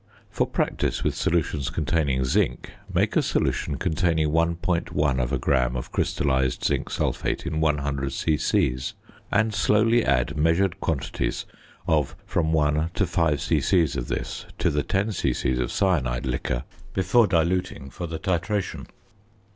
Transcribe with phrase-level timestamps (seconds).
[0.31, 6.89] For practice with solutions containing zinc make a solution containing 1.1 gram of crystallised zinc
[6.89, 8.77] sulphate in 100 c.c.
[9.31, 11.45] and slowly add measured quantities
[11.85, 13.83] of from 1 to 5 c.c.
[13.95, 15.61] of this to the 10 c.c.
[15.61, 16.63] of cyanide liquor
[16.95, 18.87] before diluting for the titration.